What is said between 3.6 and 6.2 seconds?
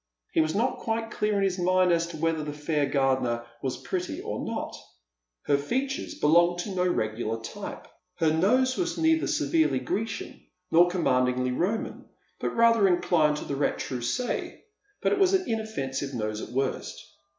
was pretty or not. Her feature* 224 Dead Men's Shoes.